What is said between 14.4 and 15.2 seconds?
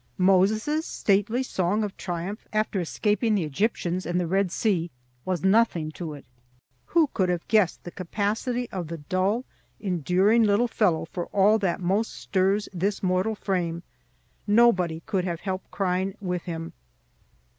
Nobody